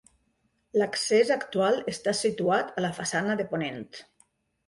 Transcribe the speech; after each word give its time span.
L'accés 0.81 1.31
actual 1.35 1.75
està 1.93 2.13
situat 2.21 2.73
a 2.81 2.85
la 2.87 2.91
façana 3.01 3.39
de 3.43 3.45
ponent. 3.53 3.85